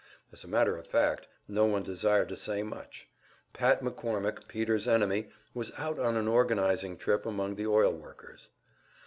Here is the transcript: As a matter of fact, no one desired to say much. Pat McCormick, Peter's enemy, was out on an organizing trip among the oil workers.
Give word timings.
As 0.33 0.43
a 0.43 0.47
matter 0.47 0.75
of 0.77 0.87
fact, 0.87 1.27
no 1.47 1.65
one 1.67 1.83
desired 1.83 2.29
to 2.29 2.35
say 2.35 2.63
much. 2.63 3.07
Pat 3.53 3.81
McCormick, 3.83 4.47
Peter's 4.47 4.87
enemy, 4.87 5.29
was 5.53 5.71
out 5.77 5.99
on 5.99 6.17
an 6.17 6.27
organizing 6.27 6.97
trip 6.97 7.23
among 7.23 7.53
the 7.53 7.67
oil 7.67 7.93
workers. 7.93 8.49